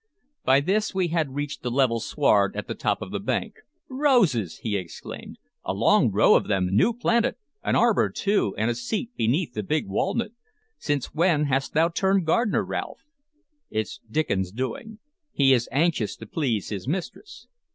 [0.43, 3.57] By this we had reached the level sward at the top of the bank.
[3.87, 7.35] "Roses!" he exclaimed, "a long row of them new planted!
[7.63, 10.31] An arbor, too, and a seat beneath the big walnut!
[10.79, 13.05] Since when hast thou turned gardner, Ralph?"
[13.69, 14.97] "It's Diccon's doing.
[15.33, 17.45] He is anxious to please his mistress."